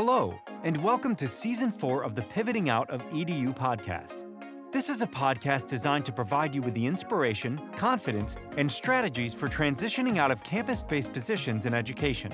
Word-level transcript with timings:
Hello, 0.00 0.38
and 0.62 0.80
welcome 0.84 1.16
to 1.16 1.26
Season 1.26 1.72
4 1.72 2.04
of 2.04 2.14
the 2.14 2.22
Pivoting 2.22 2.70
Out 2.70 2.88
of 2.88 3.04
EDU 3.10 3.52
podcast. 3.52 4.24
This 4.70 4.88
is 4.88 5.02
a 5.02 5.08
podcast 5.08 5.66
designed 5.66 6.04
to 6.04 6.12
provide 6.12 6.54
you 6.54 6.62
with 6.62 6.74
the 6.74 6.86
inspiration, 6.86 7.60
confidence, 7.74 8.36
and 8.56 8.70
strategies 8.70 9.34
for 9.34 9.48
transitioning 9.48 10.18
out 10.18 10.30
of 10.30 10.40
campus 10.44 10.84
based 10.84 11.12
positions 11.12 11.66
in 11.66 11.74
education. 11.74 12.32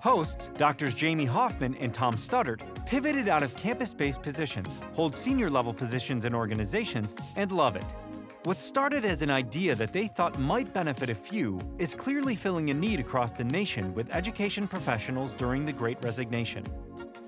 Hosts, 0.00 0.48
Drs. 0.56 0.94
Jamie 0.94 1.26
Hoffman 1.26 1.74
and 1.74 1.92
Tom 1.92 2.14
Studdard, 2.14 2.62
pivoted 2.86 3.28
out 3.28 3.42
of 3.42 3.54
campus 3.56 3.92
based 3.92 4.22
positions, 4.22 4.80
hold 4.94 5.14
senior 5.14 5.50
level 5.50 5.74
positions 5.74 6.24
in 6.24 6.34
organizations, 6.34 7.14
and 7.36 7.52
love 7.52 7.76
it. 7.76 7.84
What 8.46 8.60
started 8.60 9.04
as 9.04 9.22
an 9.22 9.30
idea 9.30 9.74
that 9.74 9.92
they 9.92 10.06
thought 10.06 10.38
might 10.38 10.72
benefit 10.72 11.10
a 11.10 11.16
few 11.16 11.58
is 11.78 11.96
clearly 11.96 12.36
filling 12.36 12.70
a 12.70 12.74
need 12.74 13.00
across 13.00 13.32
the 13.32 13.42
nation 13.42 13.92
with 13.92 14.14
education 14.14 14.68
professionals 14.68 15.34
during 15.34 15.66
the 15.66 15.72
Great 15.72 16.00
Resignation. 16.00 16.62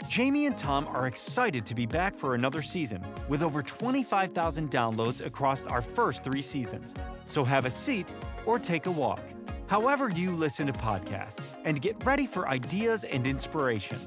Jamie 0.08 0.46
and 0.46 0.56
Tom 0.56 0.86
are 0.86 1.08
excited 1.08 1.66
to 1.66 1.74
be 1.74 1.86
back 1.86 2.14
for 2.14 2.36
another 2.36 2.62
season 2.62 3.04
with 3.28 3.42
over 3.42 3.62
25,000 3.62 4.70
downloads 4.70 5.26
across 5.26 5.66
our 5.66 5.82
first 5.82 6.22
three 6.22 6.40
seasons. 6.40 6.94
So 7.24 7.42
have 7.42 7.64
a 7.64 7.70
seat 7.70 8.14
or 8.46 8.60
take 8.60 8.86
a 8.86 8.92
walk. 8.92 9.18
However, 9.66 10.10
you 10.10 10.30
listen 10.30 10.68
to 10.68 10.72
podcasts, 10.72 11.48
and 11.64 11.82
get 11.82 11.96
ready 12.06 12.28
for 12.28 12.48
ideas 12.48 13.02
and 13.02 13.26
inspiration. 13.26 13.98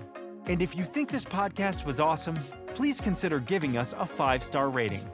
And 0.46 0.62
if 0.62 0.78
you 0.78 0.86
think 0.86 1.12
this 1.12 1.26
podcast 1.26 1.84
was 1.84 2.00
awesome, 2.00 2.40
please 2.74 3.02
consider 3.02 3.42
giving 3.42 3.76
us 3.76 3.94
a 3.98 4.06
five 4.06 4.42
star 4.42 4.70
rating. 4.70 5.06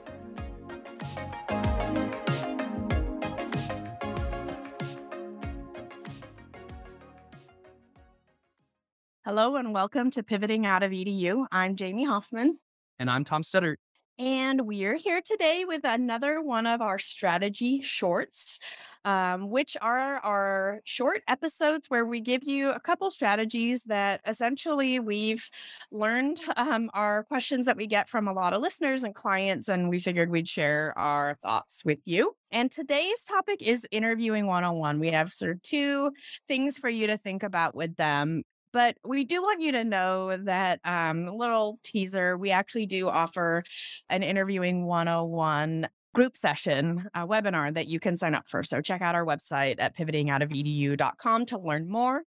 Hello 9.28 9.58
and 9.58 9.74
welcome 9.74 10.10
to 10.12 10.24
Pivoting 10.24 10.66
Out 10.66 10.84
of 10.84 10.92
EDU. 10.92 11.48
I'm 11.52 11.76
Jamie 11.76 12.06
Hoffman. 12.06 12.60
And 12.98 13.10
I'm 13.10 13.26
Tom 13.26 13.42
Studdert. 13.42 13.76
And 14.18 14.62
we're 14.62 14.96
here 14.96 15.20
today 15.20 15.66
with 15.68 15.82
another 15.84 16.42
one 16.42 16.66
of 16.66 16.80
our 16.80 16.98
strategy 16.98 17.82
shorts, 17.82 18.62
um, 19.04 19.50
which 19.50 19.76
are 19.82 20.20
our 20.20 20.80
short 20.86 21.24
episodes 21.28 21.90
where 21.90 22.06
we 22.06 22.22
give 22.22 22.46
you 22.46 22.70
a 22.70 22.80
couple 22.80 23.12
strategies 23.12 23.84
that 23.84 24.22
essentially 24.26 25.02
we've 25.02 25.50
learned 25.92 26.40
um, 26.56 26.90
are 26.94 27.26
questions 27.26 27.66
that 27.66 27.76
we 27.76 27.86
get 27.86 28.08
from 28.08 28.30
a 28.30 28.34
lot 28.34 28.54
of 28.54 28.62
listeners 28.62 29.04
and 29.04 29.14
clients, 29.14 29.68
and 29.68 29.90
we 29.90 30.00
figured 30.00 30.32
we'd 30.32 30.48
share 30.48 30.98
our 30.98 31.38
thoughts 31.46 31.84
with 31.84 32.00
you. 32.06 32.34
And 32.50 32.72
today's 32.72 33.26
topic 33.26 33.62
is 33.62 33.86
interviewing 33.92 34.48
one 34.48 34.64
on 34.64 34.78
one. 34.78 35.02
We 35.02 35.10
have 35.10 35.34
sort 35.34 35.52
of 35.52 35.62
two 35.64 36.12
things 36.48 36.78
for 36.78 36.88
you 36.88 37.08
to 37.08 37.18
think 37.18 37.44
about 37.44 37.76
with 37.76 37.98
them. 37.98 38.44
But 38.74 38.98
we 39.06 39.24
do 39.24 39.42
want 39.42 39.62
you 39.62 39.72
to 39.74 39.84
know 39.84 40.38
that 40.38 40.80
um, 40.84 41.26
little 41.26 41.80
teaser, 41.84 42.38
we 42.38 42.52
actually 42.52 42.86
do 42.86 43.08
offer 43.08 43.64
an 44.10 44.24
interviewing 44.24 44.86
101 44.86 45.88
group 46.14 46.36
session 46.36 47.08
webinar 47.16 47.74
that 47.74 47.88
you 47.88 48.00
can 48.00 48.16
sign 48.16 48.34
up 48.34 48.48
for. 48.48 48.64
So 48.64 48.82
check 48.82 49.02
out 49.02 49.16
our 49.16 49.26
website 49.26 49.76
at 49.78 49.96
pivotingoutofedu.com 49.96 51.46
to 51.48 51.60
learn 51.60 51.90
more. 51.90 52.24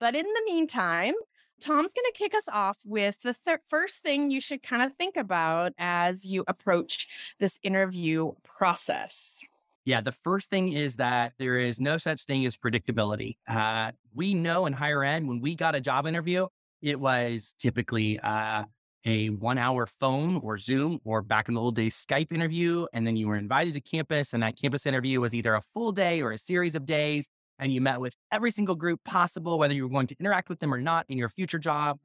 But 0.00 0.14
in 0.14 0.24
the 0.24 0.42
meantime, 0.46 1.14
Tom's 1.60 1.92
going 1.94 2.06
to 2.12 2.18
kick 2.18 2.34
us 2.34 2.48
off 2.48 2.78
with 2.84 3.20
the 3.22 3.34
thir- 3.34 3.60
first 3.68 4.02
thing 4.02 4.30
you 4.30 4.40
should 4.40 4.62
kind 4.62 4.82
of 4.82 4.96
think 4.96 5.16
about 5.16 5.72
as 5.78 6.24
you 6.24 6.44
approach 6.48 7.08
this 7.38 7.58
interview 7.62 8.32
process. 8.42 9.42
Yeah, 9.84 10.00
the 10.00 10.12
first 10.12 10.48
thing 10.50 10.72
is 10.72 10.96
that 10.96 11.34
there 11.38 11.58
is 11.58 11.80
no 11.80 11.98
such 11.98 12.24
thing 12.24 12.46
as 12.46 12.56
predictability. 12.56 13.36
Uh, 13.46 13.92
we 14.14 14.34
know 14.34 14.66
in 14.66 14.72
higher 14.72 15.04
ed, 15.04 15.26
when 15.26 15.40
we 15.40 15.54
got 15.54 15.74
a 15.74 15.80
job 15.80 16.06
interview, 16.06 16.46
it 16.82 16.98
was 16.98 17.54
typically 17.58 18.18
uh, 18.20 18.64
a 19.04 19.28
one 19.28 19.58
hour 19.58 19.86
phone 19.86 20.40
or 20.42 20.58
Zoom 20.58 21.00
or 21.04 21.22
back 21.22 21.48
in 21.48 21.54
the 21.54 21.60
old 21.60 21.76
days, 21.76 21.94
Skype 21.94 22.32
interview. 22.32 22.86
And 22.92 23.06
then 23.06 23.16
you 23.16 23.28
were 23.28 23.36
invited 23.36 23.74
to 23.74 23.80
campus, 23.80 24.32
and 24.32 24.42
that 24.42 24.60
campus 24.60 24.86
interview 24.86 25.20
was 25.20 25.34
either 25.34 25.54
a 25.54 25.60
full 25.60 25.92
day 25.92 26.22
or 26.22 26.32
a 26.32 26.38
series 26.38 26.74
of 26.74 26.86
days. 26.86 27.26
And 27.58 27.72
you 27.72 27.80
met 27.80 28.00
with 28.00 28.14
every 28.32 28.50
single 28.50 28.74
group 28.74 29.00
possible, 29.04 29.58
whether 29.58 29.74
you 29.74 29.84
were 29.84 29.92
going 29.92 30.08
to 30.08 30.16
interact 30.18 30.48
with 30.48 30.58
them 30.58 30.74
or 30.74 30.80
not 30.80 31.06
in 31.08 31.18
your 31.18 31.28
future 31.28 31.58
job. 31.58 31.98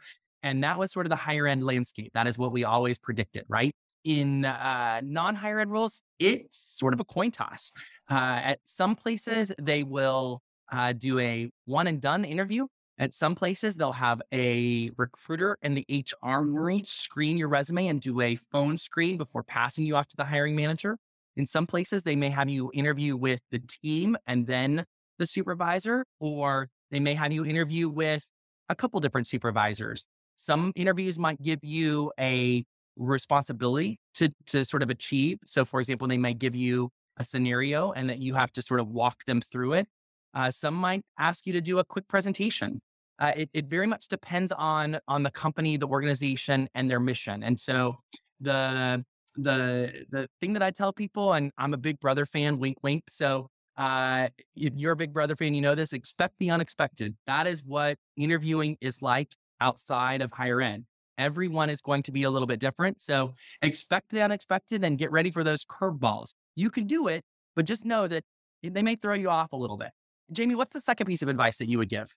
And 0.44 0.63
that 0.63 0.78
was 0.78 0.91
sort 0.91 1.05
of 1.05 1.09
the 1.09 1.16
higher 1.16 1.47
ed 1.47 1.63
landscape. 1.63 2.11
That 2.13 2.28
is 2.28 2.38
what 2.38 2.51
we 2.51 2.63
always 2.63 3.00
predicted, 3.00 3.45
right? 3.50 3.73
in 4.03 4.45
uh, 4.45 5.01
non 5.03 5.35
higher 5.35 5.59
ed 5.59 5.69
roles, 5.69 6.01
it's 6.19 6.57
sort 6.57 6.94
of 6.94 7.00
a 7.00 7.05
coin 7.05 7.31
toss. 7.31 7.73
Uh, 8.09 8.41
at 8.44 8.59
some 8.66 8.95
places, 8.95 9.51
they 9.61 9.84
will 9.84 10.41
uh, 10.72 10.94
do 10.94 11.19
a 11.19 11.50
one 11.66 11.88
and 11.88 12.02
done 12.02 12.25
interview. 12.25 12.68
At 12.97 13.13
some 13.13 13.34
places, 13.34 13.78
they'll 13.78 13.94
have 13.94 14.22
a 14.34 14.91
recruiter 14.97 15.57
and 15.62 15.78
the 15.78 15.85
HR 15.90 16.41
room 16.41 16.84
screen 16.84 17.38
your 17.38 17.47
resume 17.47 17.88
and 17.88 18.02
do 18.02 18.19
a 18.19 18.35
phone 18.52 18.78
screen 18.78 19.18
before 19.18 19.44
passing 19.44 19.85
you 19.85 19.96
off 19.96 20.08
to 20.08 20.18
the 20.18 20.25
hiring 20.25 20.56
manager. 20.56 20.97
In 21.38 21.46
some 21.46 21.66
places, 21.66 22.03
they 22.03 22.18
may 22.18 22.29
have 22.29 22.50
you 22.50 22.69
interview 22.74 23.16
with 23.16 23.40
the 23.52 23.59
team 23.59 24.18
and 24.28 24.46
then 24.46 24.84
the 25.18 25.25
supervisor, 25.25 26.06
or 26.19 26.68
they 26.91 27.00
may 27.00 27.13
have 27.13 27.31
you 27.31 27.46
interview 27.46 27.88
with 27.88 28.25
a 28.68 28.75
couple 28.75 29.00
different 29.00 29.28
supervisors. 29.28 30.03
Some 30.35 30.74
interviews 30.75 31.18
might 31.18 31.41
give 31.41 31.59
you 31.63 32.12
a 32.19 32.66
responsibility 32.97 33.97
to 34.16 34.29
to 34.47 34.66
sort 34.66 34.84
of 34.84 34.90
achieve. 34.90 35.40
So, 35.46 35.63
for 35.63 35.79
example, 35.79 36.08
they 36.08 36.18
might 36.18 36.40
give 36.40 36.56
you 36.56 36.90
a 37.18 37.24
scenario 37.24 37.91
and 37.91 38.09
that 38.09 38.19
you 38.19 38.34
have 38.35 38.52
to 38.53 38.62
sort 38.62 38.79
of 38.79 38.88
walk 38.90 39.24
them 39.25 39.41
through 39.41 39.74
it. 39.74 39.88
Uh, 40.34 40.51
some 40.51 40.75
might 40.75 41.01
ask 41.17 41.47
you 41.47 41.53
to 41.53 41.62
do 41.62 41.79
a 41.79 41.84
quick 41.84 42.07
presentation. 42.07 42.81
Uh, 43.19 43.34
it, 43.35 43.50
it 43.53 43.66
very 43.66 43.88
much 43.88 44.07
depends 44.07 44.51
on 44.51 44.97
on 45.07 45.23
the 45.23 45.31
company, 45.31 45.75
the 45.78 45.88
organization, 45.88 46.69
and 46.73 46.90
their 46.90 47.00
mission. 47.00 47.44
And 47.44 47.59
so, 47.59 47.97
the 48.40 49.03
the 49.35 50.06
the 50.09 50.28
thing 50.41 50.53
that 50.53 50.63
I 50.63 50.72
tell 50.72 50.94
people, 50.94 51.34
and 51.34 51.51
I'm 51.57 51.73
a 51.73 51.78
Big 51.78 52.00
Brother 52.00 52.25
fan, 52.25 52.59
wink 52.59 52.78
wink. 52.84 53.03
So 53.09 53.50
uh, 53.78 54.28
if 54.56 54.73
you're 54.75 54.94
a 54.94 54.95
Big 54.95 55.13
Brother 55.13 55.35
fan, 55.35 55.53
you 55.53 55.62
know 55.62 55.75
this. 55.75 55.94
Expect 55.94 56.35
the 56.40 56.51
unexpected. 56.51 57.16
That 57.28 57.47
is 57.47 57.63
what 57.66 57.97
interviewing 58.17 58.78
is 58.81 59.01
like 59.01 59.34
outside 59.61 60.22
of 60.22 60.31
higher 60.31 60.61
ed. 60.61 60.85
Everyone 61.17 61.69
is 61.69 61.81
going 61.81 62.03
to 62.03 62.11
be 62.11 62.23
a 62.23 62.29
little 62.29 62.47
bit 62.47 62.59
different. 62.59 63.01
So 63.01 63.34
expect 63.61 64.09
the 64.09 64.22
unexpected 64.22 64.84
and 64.84 64.97
get 64.97 65.11
ready 65.11 65.31
for 65.31 65.44
those 65.44 65.66
curveballs. 65.66 66.34
You 66.56 66.69
can 66.69 66.88
do 66.88 67.07
it, 67.07 67.23
but 67.56 67.66
just 67.66 67.85
know 67.85 68.07
that 68.07 68.23
they 68.63 68.81
may 68.81 68.96
throw 68.96 69.16
you 69.16 69.29
off 69.29 69.51
a 69.51 69.57
little 69.57 69.78
bit. 69.78 69.91
Jamie, 70.31 70.56
what's 70.56 70.73
the 70.73 70.79
second 70.79 71.07
piece 71.07 71.22
of 71.22 71.29
advice 71.29 71.57
that 71.57 71.69
you 71.69 71.78
would 71.78 71.90
give? 71.90 72.16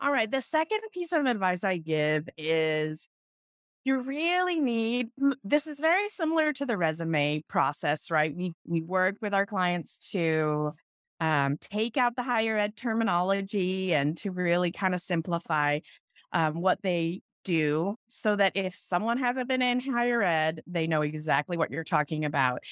All 0.00 0.12
right. 0.12 0.30
The 0.30 0.42
second 0.42 0.80
piece 0.92 1.12
of 1.12 1.24
advice 1.26 1.64
I 1.64 1.78
give 1.78 2.28
is 2.36 3.08
you 3.84 4.00
really 4.00 4.60
need 4.60 5.08
this 5.42 5.66
is 5.66 5.78
very 5.78 6.08
similar 6.08 6.52
to 6.54 6.66
the 6.66 6.76
resume 6.76 7.42
process, 7.48 8.10
right? 8.10 8.34
We 8.34 8.52
we 8.66 8.80
work 8.80 9.16
with 9.20 9.34
our 9.34 9.46
clients 9.46 9.98
to 10.12 10.72
um, 11.20 11.56
take 11.58 11.96
out 11.96 12.16
the 12.16 12.22
higher 12.22 12.56
ed 12.56 12.76
terminology 12.76 13.94
and 13.94 14.16
to 14.18 14.30
really 14.30 14.72
kind 14.72 14.94
of 14.94 15.00
simplify 15.00 15.80
um, 16.32 16.60
what 16.60 16.82
they 16.82 17.20
do 17.44 17.96
so 18.08 18.34
that 18.36 18.52
if 18.54 18.74
someone 18.74 19.18
hasn't 19.18 19.48
been 19.48 19.62
in 19.62 19.80
higher 19.80 20.22
ed, 20.22 20.62
they 20.66 20.86
know 20.86 21.02
exactly 21.02 21.56
what 21.56 21.70
you're 21.70 21.84
talking 21.84 22.24
about. 22.24 22.64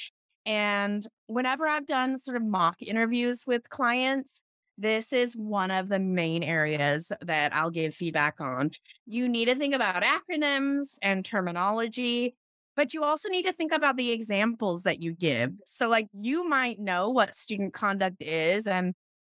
And 0.44 1.06
whenever 1.26 1.66
I've 1.66 1.86
done 1.86 2.18
sort 2.18 2.36
of 2.36 2.44
mock 2.44 2.82
interviews 2.82 3.44
with 3.46 3.68
clients, 3.70 4.42
this 4.78 5.12
is 5.12 5.36
one 5.36 5.70
of 5.70 5.88
the 5.88 5.98
main 6.00 6.42
areas 6.42 7.12
that 7.20 7.54
I'll 7.54 7.70
give 7.70 7.94
feedback 7.94 8.40
on. 8.40 8.70
You 9.06 9.28
need 9.28 9.46
to 9.46 9.54
think 9.54 9.74
about 9.74 10.02
acronyms 10.02 10.96
and 11.02 11.24
terminology, 11.24 12.34
but 12.74 12.94
you 12.94 13.04
also 13.04 13.28
need 13.28 13.44
to 13.44 13.52
think 13.52 13.72
about 13.72 13.96
the 13.96 14.10
examples 14.10 14.82
that 14.82 15.00
you 15.00 15.12
give. 15.12 15.52
So, 15.66 15.88
like, 15.88 16.08
you 16.12 16.48
might 16.48 16.80
know 16.80 17.10
what 17.10 17.36
student 17.36 17.74
conduct 17.74 18.22
is 18.22 18.66
and 18.66 18.94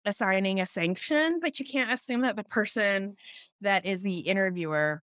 assigning 0.04 0.60
a 0.60 0.66
sanction, 0.66 1.38
but 1.40 1.58
you 1.58 1.64
can't 1.64 1.92
assume 1.92 2.22
that 2.22 2.36
the 2.36 2.44
person 2.44 3.16
that 3.60 3.86
is 3.86 4.02
the 4.02 4.18
interviewer 4.18 5.02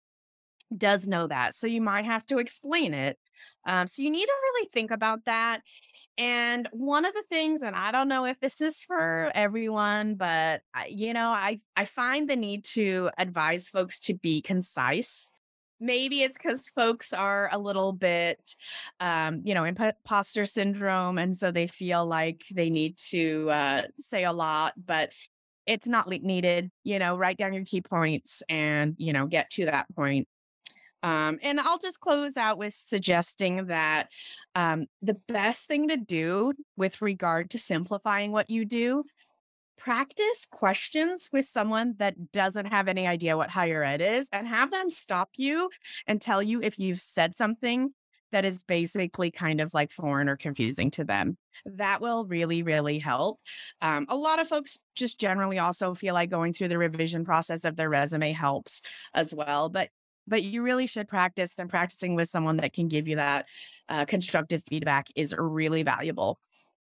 does 0.76 1.08
know 1.08 1.26
that. 1.26 1.54
So 1.54 1.66
you 1.66 1.80
might 1.80 2.04
have 2.04 2.26
to 2.26 2.38
explain 2.38 2.94
it. 2.94 3.18
Um, 3.66 3.86
so 3.86 4.02
you 4.02 4.10
need 4.10 4.26
to 4.26 4.32
really 4.42 4.68
think 4.72 4.90
about 4.90 5.24
that. 5.24 5.62
And 6.18 6.68
one 6.72 7.04
of 7.04 7.14
the 7.14 7.22
things, 7.30 7.62
and 7.62 7.76
I 7.76 7.92
don't 7.92 8.08
know 8.08 8.24
if 8.24 8.40
this 8.40 8.60
is 8.60 8.78
for 8.78 9.30
everyone, 9.36 10.16
but 10.16 10.62
you 10.88 11.14
know, 11.14 11.28
I 11.28 11.60
I 11.76 11.84
find 11.84 12.28
the 12.28 12.34
need 12.34 12.64
to 12.74 13.10
advise 13.16 13.68
folks 13.68 14.00
to 14.00 14.14
be 14.14 14.42
concise. 14.42 15.30
Maybe 15.80 16.22
it's 16.24 16.36
because 16.36 16.68
folks 16.70 17.12
are 17.12 17.48
a 17.52 17.58
little 17.58 17.92
bit, 17.92 18.56
um, 18.98 19.42
you 19.44 19.54
know, 19.54 19.62
imposter 19.62 20.44
syndrome, 20.44 21.18
and 21.18 21.36
so 21.36 21.52
they 21.52 21.68
feel 21.68 22.04
like 22.04 22.42
they 22.52 22.68
need 22.68 22.98
to 23.10 23.48
uh, 23.50 23.82
say 23.96 24.24
a 24.24 24.32
lot, 24.32 24.72
but 24.76 25.10
it's 25.66 25.86
not 25.86 26.08
needed. 26.08 26.72
You 26.82 26.98
know, 26.98 27.16
write 27.16 27.36
down 27.36 27.52
your 27.52 27.64
key 27.64 27.80
points 27.80 28.42
and 28.48 28.96
you 28.98 29.12
know 29.12 29.26
get 29.26 29.50
to 29.50 29.66
that 29.66 29.86
point. 29.94 30.26
Um, 31.02 31.38
and 31.42 31.60
I'll 31.60 31.78
just 31.78 32.00
close 32.00 32.36
out 32.36 32.58
with 32.58 32.74
suggesting 32.74 33.66
that 33.66 34.08
um, 34.54 34.86
the 35.00 35.14
best 35.28 35.66
thing 35.66 35.88
to 35.88 35.96
do 35.96 36.52
with 36.76 37.00
regard 37.00 37.50
to 37.50 37.58
simplifying 37.58 38.32
what 38.32 38.50
you 38.50 38.64
do 38.64 39.04
practice 39.78 40.46
questions 40.50 41.28
with 41.32 41.44
someone 41.44 41.94
that 41.98 42.32
doesn't 42.32 42.66
have 42.66 42.88
any 42.88 43.06
idea 43.06 43.36
what 43.36 43.48
higher 43.48 43.82
ed 43.82 44.00
is 44.00 44.28
and 44.32 44.46
have 44.46 44.72
them 44.72 44.90
stop 44.90 45.30
you 45.36 45.70
and 46.06 46.20
tell 46.20 46.42
you 46.42 46.60
if 46.60 46.78
you've 46.78 47.00
said 47.00 47.34
something 47.34 47.94
that 48.32 48.44
is 48.44 48.62
basically 48.64 49.30
kind 49.30 49.60
of 49.60 49.72
like 49.72 49.90
foreign 49.90 50.28
or 50.28 50.36
confusing 50.36 50.90
to 50.90 51.04
them. 51.04 51.36
That 51.64 52.00
will 52.00 52.26
really, 52.26 52.62
really 52.62 52.98
help. 52.98 53.40
Um, 53.80 54.06
a 54.08 54.16
lot 54.16 54.40
of 54.40 54.48
folks 54.48 54.78
just 54.94 55.18
generally 55.18 55.58
also 55.58 55.94
feel 55.94 56.14
like 56.14 56.30
going 56.30 56.52
through 56.52 56.68
the 56.68 56.78
revision 56.78 57.24
process 57.24 57.64
of 57.64 57.76
their 57.76 57.88
resume 57.88 58.32
helps 58.32 58.82
as 59.14 59.34
well. 59.34 59.68
But 59.68 59.88
but 60.28 60.42
you 60.42 60.62
really 60.62 60.86
should 60.86 61.08
practice 61.08 61.54
and 61.58 61.68
practicing 61.68 62.14
with 62.14 62.28
someone 62.28 62.58
that 62.58 62.72
can 62.72 62.88
give 62.88 63.08
you 63.08 63.16
that 63.16 63.46
uh, 63.88 64.04
constructive 64.04 64.62
feedback 64.68 65.08
is 65.16 65.34
really 65.36 65.82
valuable. 65.82 66.38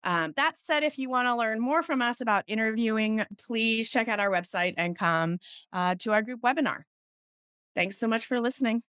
Um, 0.04 0.34
that 0.36 0.58
said, 0.58 0.82
if 0.82 0.98
you 0.98 1.08
want 1.08 1.26
to 1.26 1.36
learn 1.36 1.60
more 1.60 1.82
from 1.82 2.02
us 2.02 2.20
about 2.20 2.44
interviewing, 2.46 3.24
please 3.46 3.90
check 3.90 4.08
out 4.08 4.20
our 4.20 4.30
website 4.30 4.74
and 4.76 4.96
come 4.96 5.38
uh, 5.72 5.94
to 6.00 6.12
our 6.12 6.22
group 6.22 6.42
webinar. 6.42 6.82
Thanks 7.74 7.98
so 7.98 8.06
much 8.06 8.26
for 8.26 8.40
listening. 8.40 8.82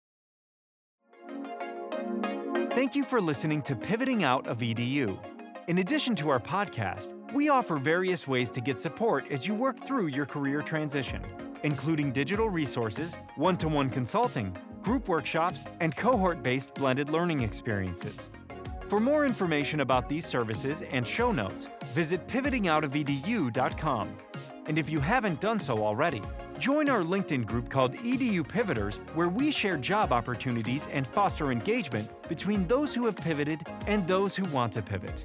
Thank 2.72 2.96
you 2.96 3.04
for 3.04 3.20
listening 3.20 3.62
to 3.62 3.76
Pivoting 3.76 4.24
Out 4.24 4.48
of 4.48 4.58
EDU. 4.58 5.16
In 5.68 5.78
addition 5.78 6.14
to 6.16 6.28
our 6.28 6.40
podcast, 6.40 7.14
we 7.32 7.48
offer 7.48 7.78
various 7.78 8.28
ways 8.28 8.50
to 8.50 8.60
get 8.60 8.80
support 8.80 9.24
as 9.30 9.46
you 9.46 9.54
work 9.54 9.78
through 9.78 10.08
your 10.08 10.26
career 10.26 10.60
transition, 10.60 11.22
including 11.64 12.12
digital 12.12 12.48
resources, 12.48 13.16
one 13.34 13.56
to 13.56 13.68
one 13.68 13.90
consulting, 13.90 14.56
group 14.82 15.08
workshops, 15.08 15.64
and 15.80 15.96
cohort 15.96 16.42
based 16.42 16.74
blended 16.74 17.10
learning 17.10 17.40
experiences. 17.40 18.28
For 18.88 19.00
more 19.00 19.26
information 19.26 19.80
about 19.80 20.08
these 20.08 20.24
services 20.24 20.82
and 20.82 21.06
show 21.06 21.32
notes, 21.32 21.68
visit 21.86 22.28
pivotingoutofedu.com. 22.28 24.10
And 24.66 24.78
if 24.78 24.88
you 24.88 25.00
haven't 25.00 25.40
done 25.40 25.58
so 25.58 25.84
already, 25.84 26.22
Join 26.58 26.88
our 26.88 27.02
LinkedIn 27.02 27.46
group 27.46 27.68
called 27.68 27.94
EDU 27.94 28.46
Pivoters, 28.46 28.98
where 29.14 29.28
we 29.28 29.50
share 29.50 29.76
job 29.76 30.12
opportunities 30.12 30.86
and 30.92 31.06
foster 31.06 31.50
engagement 31.50 32.08
between 32.28 32.66
those 32.68 32.94
who 32.94 33.06
have 33.06 33.16
pivoted 33.16 33.60
and 33.86 34.06
those 34.06 34.36
who 34.36 34.44
want 34.46 34.72
to 34.74 34.82
pivot. 34.82 35.24